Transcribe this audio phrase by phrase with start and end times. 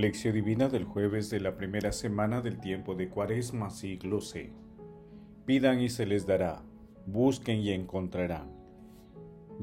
[0.00, 4.52] Lección Divina del jueves de la primera semana del tiempo de Cuaresma, siglo C.
[5.46, 6.62] Pidan y se les dará,
[7.06, 8.50] busquen y encontrarán,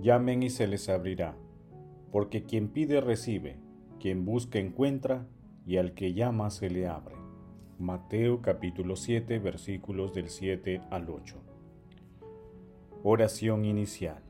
[0.02, 1.36] llamen y se les abrirá,
[2.12, 3.60] porque quien pide recibe,
[4.00, 5.28] quien busca encuentra,
[5.68, 7.16] y al que llama se le abre.
[7.78, 11.38] Mateo capítulo 7 versículos del 7 al 8.
[13.04, 14.24] Oración inicial.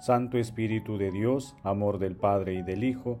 [0.00, 3.20] Santo Espíritu de Dios, amor del Padre y del Hijo,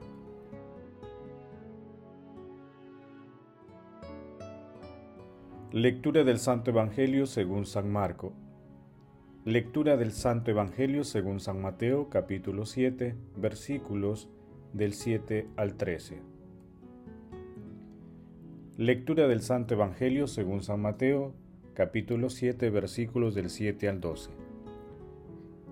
[5.73, 8.33] Lectura del Santo Evangelio según San Marco.
[9.45, 14.27] Lectura del Santo Evangelio según San Mateo capítulo 7 versículos
[14.73, 16.19] del 7 al 13.
[18.75, 21.33] Lectura del Santo Evangelio según San Mateo,
[21.73, 24.29] capítulo 7, versículos del 7 al 12.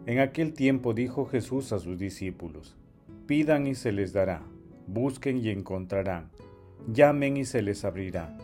[0.05, 2.77] En aquel tiempo dijo Jesús a sus discípulos,
[3.27, 4.43] Pidan y se les dará,
[4.87, 6.29] busquen y encontrarán,
[6.87, 8.37] llamen y se les abrirá,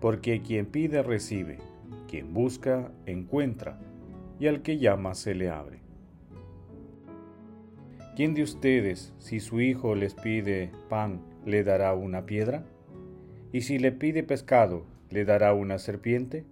[0.00, 1.58] porque quien pide recibe,
[2.08, 3.78] quien busca encuentra,
[4.38, 5.80] y al que llama se le abre.
[8.14, 12.64] ¿Quién de ustedes, si su hijo les pide pan, le dará una piedra?
[13.52, 16.44] ¿Y si le pide pescado, le dará una serpiente?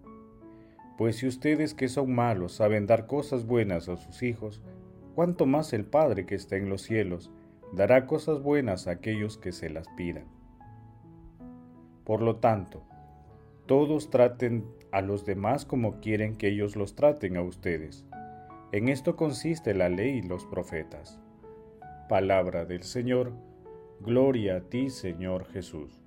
[0.97, 4.63] Pues si ustedes que son malos saben dar cosas buenas a sus hijos,
[5.15, 7.31] cuánto más el Padre que está en los cielos
[7.73, 10.25] dará cosas buenas a aquellos que se las pidan.
[12.05, 12.85] Por lo tanto,
[13.67, 18.05] todos traten a los demás como quieren que ellos los traten a ustedes.
[18.73, 21.21] En esto consiste la ley y los profetas.
[22.09, 23.33] Palabra del Señor,
[24.01, 26.01] gloria a ti Señor Jesús.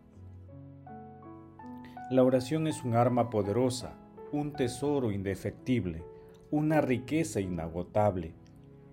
[2.09, 3.93] La oración es un arma poderosa,
[4.31, 6.03] un tesoro indefectible,
[6.51, 8.33] una riqueza inagotable,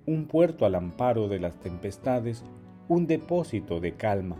[0.06, 2.44] un puerto al amparo de las tempestades,
[2.88, 4.37] un depósito de calma.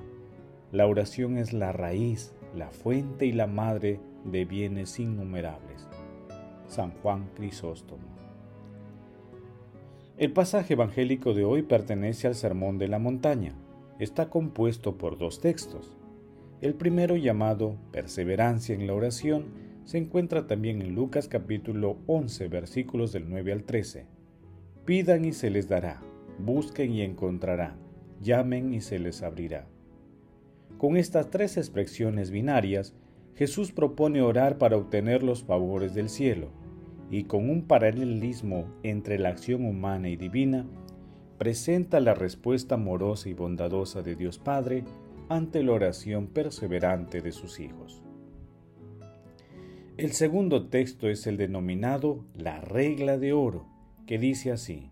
[0.73, 5.89] La oración es la raíz, la fuente y la madre de bienes innumerables.
[6.67, 8.05] San Juan Crisóstomo.
[10.19, 13.55] El pasaje evangélico de hoy pertenece al Sermón de la Montaña.
[13.99, 15.97] Está compuesto por dos textos.
[16.61, 19.47] El primero llamado perseverancia en la oración
[19.85, 24.07] se encuentra también en Lucas capítulo 11 versículos del 9 al 13.
[24.85, 26.03] Pidan y se les dará,
[26.39, 27.77] busquen y encontrarán,
[28.21, 29.67] llamen y se les abrirá.
[30.79, 32.95] Con estas tres expresiones binarias,
[33.37, 36.49] Jesús propone orar para obtener los favores del cielo,
[37.11, 40.67] y con un paralelismo entre la acción humana y divina,
[41.39, 44.85] presenta la respuesta amorosa y bondadosa de Dios Padre
[45.29, 48.03] ante la oración perseverante de sus hijos.
[49.99, 53.67] El segundo texto es el denominado la regla de oro,
[54.07, 54.91] que dice así,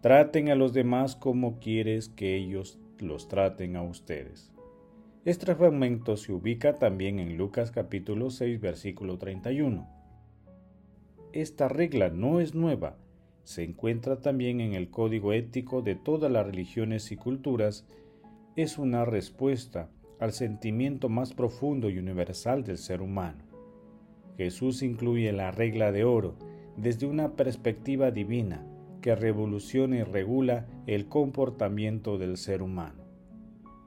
[0.00, 4.53] traten a los demás como quieres que ellos los traten a ustedes.
[5.24, 9.88] Este fragmento se ubica también en Lucas capítulo 6 versículo 31.
[11.32, 12.98] Esta regla no es nueva,
[13.42, 17.86] se encuentra también en el código ético de todas las religiones y culturas
[18.54, 19.88] es una respuesta
[20.20, 23.44] al sentimiento más profundo y universal del ser humano.
[24.36, 26.36] Jesús incluye la regla de oro
[26.76, 28.62] desde una perspectiva divina
[29.00, 33.02] que revoluciona y regula el comportamiento del ser humano.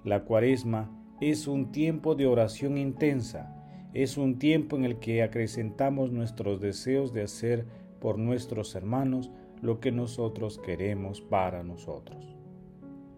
[0.03, 3.53] La cuaresma es un tiempo de oración intensa,
[3.93, 7.65] es un tiempo en el que acrecentamos nuestros deseos de hacer
[7.99, 9.31] por nuestros hermanos
[9.61, 12.35] lo que nosotros queremos para nosotros.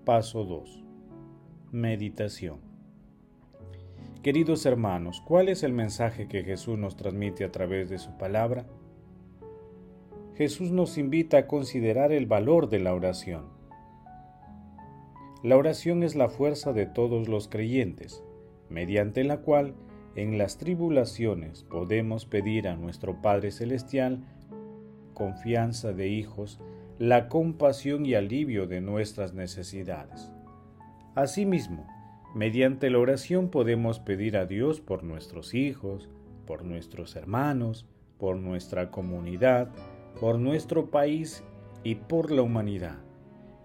[0.06, 0.84] Paso 2
[1.72, 2.60] Meditación
[4.24, 8.66] Queridos hermanos, ¿cuál es el mensaje que Jesús nos transmite a través de su palabra?
[10.36, 13.59] Jesús nos invita a considerar el valor de la oración.
[15.42, 18.24] La oración es la fuerza de todos los creyentes,
[18.70, 19.74] mediante la cual
[20.16, 24.20] en las tribulaciones podemos pedir a nuestro Padre Celestial
[25.14, 26.60] confianza de hijos,
[26.98, 30.32] la compasión y alivio de nuestras necesidades.
[31.16, 31.88] Asimismo,
[32.36, 36.10] mediante la oración podemos pedir a Dios por nuestros hijos,
[36.46, 37.86] por nuestros hermanos,
[38.18, 39.70] por nuestra comunidad,
[40.20, 41.44] por nuestro país
[41.84, 42.98] y por la humanidad,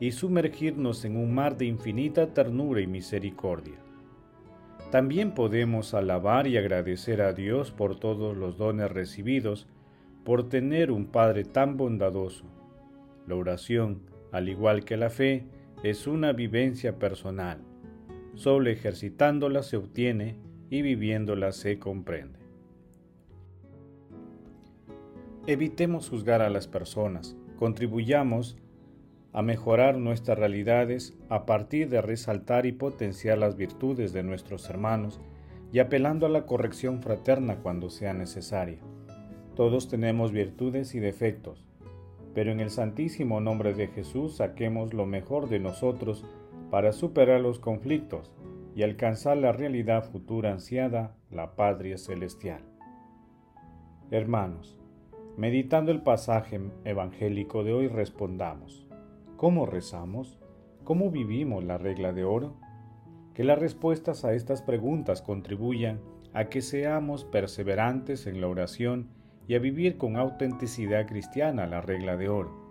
[0.01, 3.79] y sumergirnos en un mar de infinita ternura y misericordia.
[4.91, 9.67] también podemos alabar y agradecer a Dios por todos los dones recibidos,
[10.25, 12.45] por tener un Padre tan bondadoso.
[13.27, 15.47] La oración, al igual que la fe,
[15.83, 17.59] es una vivencia personal.
[18.35, 20.37] Solo ejercitándola se obtiene
[20.71, 22.39] y viviéndola se comprende.
[25.47, 28.57] Evitemos juzgar a las personas, contribuyamos
[29.35, 35.21] a mejorar nuestras realidades a partir de resaltar y potenciar las virtudes de nuestros hermanos
[35.73, 38.79] y apelando a la corrección fraterna cuando sea necesaria.
[39.57, 41.67] Todos tenemos virtudes y defectos,
[42.33, 46.25] pero en el santísimo nombre de Jesús saquemos lo mejor de nosotros
[46.71, 48.33] para superar los conflictos
[48.77, 52.63] y alcanzar la realidad futura ansiada, la patria celestial.
[54.13, 54.79] Hermanos,
[55.37, 58.87] meditando el pasaje evangélico de hoy respondamos,
[59.45, 60.39] ¿Cómo rezamos?
[60.85, 62.57] ¿Cómo vivimos la regla de oro?
[63.35, 66.01] Que las respuestas a estas preguntas contribuyan
[66.33, 69.11] a que seamos perseverantes en la oración
[69.47, 72.71] y a vivir con autenticidad cristiana la regla de oro.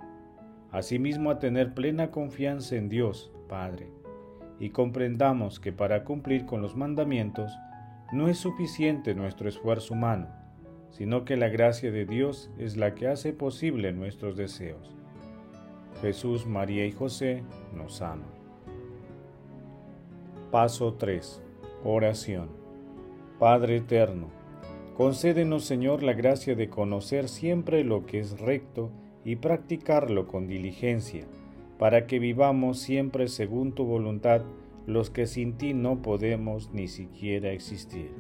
[0.72, 3.92] Asimismo a tener plena confianza en Dios, Padre,
[4.60, 7.56] y comprendamos que para cumplir con los mandamientos
[8.12, 10.28] no es suficiente nuestro esfuerzo humano,
[10.90, 15.03] sino que la gracia de Dios es la que hace posible nuestros deseos.
[16.04, 18.28] Jesús, María y José nos aman.
[20.52, 21.42] Paso 3.
[21.86, 22.50] Oración.
[23.40, 24.28] Padre Eterno,
[24.98, 28.92] concédenos Señor la gracia de conocer siempre lo que es recto
[29.24, 31.26] y practicarlo con diligencia,
[31.80, 34.42] para que vivamos siempre según tu voluntad
[34.86, 38.12] los que sin ti no podemos ni siquiera existir.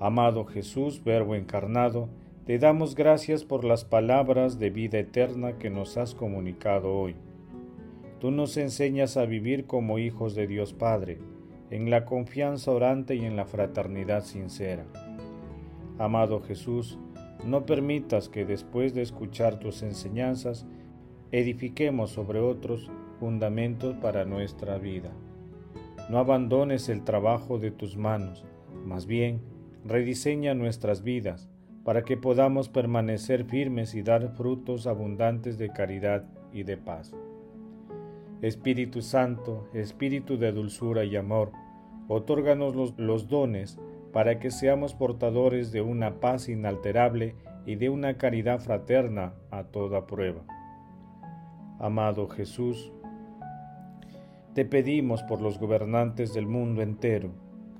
[0.00, 2.08] Amado Jesús, Verbo encarnado,
[2.50, 7.14] te damos gracias por las palabras de vida eterna que nos has comunicado hoy.
[8.18, 11.20] Tú nos enseñas a vivir como hijos de Dios Padre,
[11.70, 14.84] en la confianza orante y en la fraternidad sincera.
[15.96, 16.98] Amado Jesús,
[17.44, 20.66] no permitas que después de escuchar tus enseñanzas,
[21.30, 25.12] edifiquemos sobre otros fundamentos para nuestra vida.
[26.08, 28.44] No abandones el trabajo de tus manos,
[28.84, 29.40] más bien,
[29.84, 31.49] rediseña nuestras vidas
[31.84, 37.14] para que podamos permanecer firmes y dar frutos abundantes de caridad y de paz.
[38.42, 41.52] Espíritu Santo, Espíritu de dulzura y amor,
[42.08, 43.78] otórganos los, dones
[44.12, 47.36] para que seamos portadores de una paz inalterable
[47.66, 50.42] y de una caridad fraterna a toda prueba.
[51.78, 52.92] Amado Jesús,
[54.54, 57.30] te pedimos por los gobernantes del mundo entero,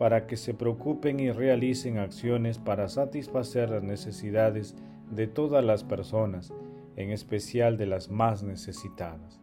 [0.00, 4.74] para que se preocupen y realicen acciones para satisfacer las necesidades
[5.10, 6.54] de todas las personas,
[6.96, 9.42] en especial de las más necesitadas.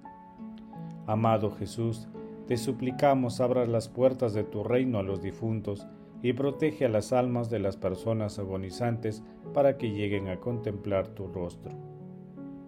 [1.05, 2.09] Amado Jesús,
[2.47, 5.85] te suplicamos abras las puertas de tu reino a los difuntos
[6.23, 9.21] y protege a las almas de las personas agonizantes
[9.53, 11.71] para que lleguen a contemplar tu rostro.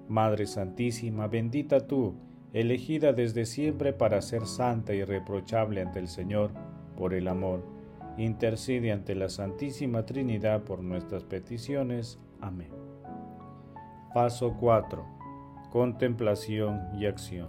[0.07, 2.13] Madre Santísima, bendita tú,
[2.53, 6.51] elegida desde siempre para ser santa y reprochable ante el Señor
[6.95, 7.78] por el amor
[8.23, 12.19] intercede ante la Santísima Trinidad por nuestras peticiones.
[12.41, 12.71] Amén.
[14.13, 15.05] Paso 4.
[15.71, 17.47] Contemplación y acción.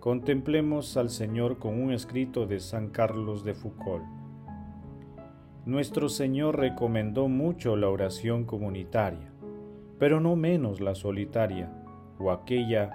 [0.00, 4.04] Contemplemos al Señor con un escrito de San Carlos de Foucault.
[5.64, 9.32] Nuestro Señor recomendó mucho la oración comunitaria,
[9.98, 11.72] pero no menos la solitaria,
[12.18, 12.90] o aquella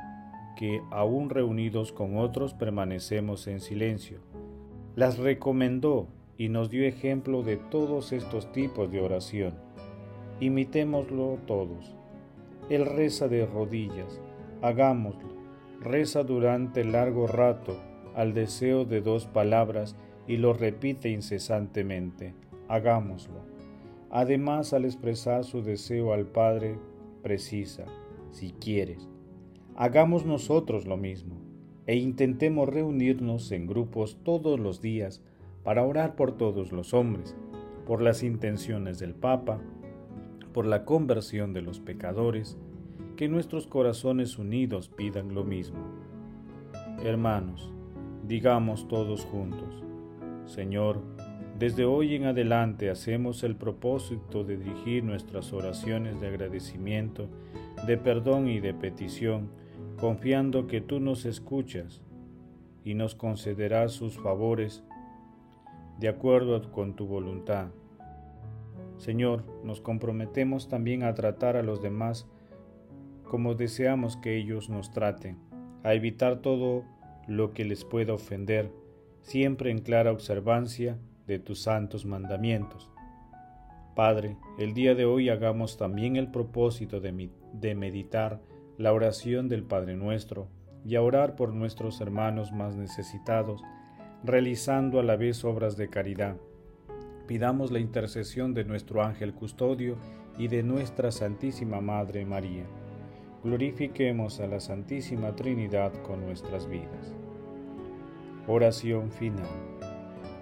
[0.56, 4.20] que, aún reunidos con otros, permanecemos en silencio.
[4.96, 9.56] Las recomendó y nos dio ejemplo de todos estos tipos de oración.
[10.40, 11.98] Imitémoslo todos.
[12.70, 14.22] Él reza de rodillas,
[14.62, 15.28] hagámoslo.
[15.82, 17.78] Reza durante largo rato
[18.16, 22.34] al deseo de dos palabras y lo repite incesantemente,
[22.70, 23.42] hagámoslo.
[24.10, 26.80] Además, al expresar su deseo al Padre,
[27.22, 27.84] precisa,
[28.32, 29.10] si quieres,
[29.76, 31.36] hagamos nosotros lo mismo
[31.86, 35.22] e intentemos reunirnos en grupos todos los días
[35.70, 37.36] para orar por todos los hombres,
[37.86, 39.60] por las intenciones del Papa,
[40.52, 42.58] por la conversión de los pecadores,
[43.16, 45.78] que nuestros corazones unidos pidan lo mismo.
[47.04, 47.72] Hermanos,
[48.28, 49.84] digamos todos juntos,
[50.48, 51.04] Señor,
[51.60, 57.30] desde hoy en adelante hacemos el propósito de dirigir nuestras oraciones de agradecimiento,
[57.86, 59.52] de perdón y de petición,
[60.00, 62.02] confiando que tú nos escuchas
[62.84, 64.84] y nos concederás sus favores
[66.00, 67.68] de acuerdo con tu voluntad.
[68.98, 72.28] Señor, nos comprometemos también a tratar a los demás
[73.24, 75.38] como deseamos que ellos nos traten,
[75.84, 76.84] a evitar todo
[77.28, 78.72] lo que les pueda ofender,
[79.22, 82.92] siempre en clara observancia de tus santos mandamientos.
[83.96, 88.42] Padre, el día de hoy hagamos también el propósito de, meditar
[88.78, 90.48] la oración del Padre nuestro
[90.86, 93.62] y a orar por nuestros hermanos más necesitados,
[94.24, 96.36] realizando a la vez obras de caridad.
[97.28, 99.98] Pidamos la intercesión de nuestro ángel custodio
[100.38, 102.66] y de nuestra Santísima Madre María.
[103.44, 107.14] Glorifiquemos a la Santísima Trinidad con nuestras vidas.
[108.48, 109.48] Oración final.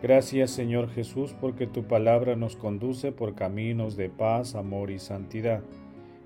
[0.01, 5.61] Gracias Señor Jesús porque tu palabra nos conduce por caminos de paz, amor y santidad.